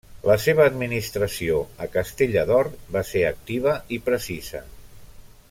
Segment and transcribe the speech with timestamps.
[0.27, 4.65] La seva administració a Castella d'Or va ser activa i precisa.